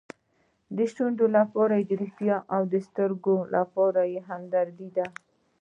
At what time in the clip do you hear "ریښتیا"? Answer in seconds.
2.01-2.37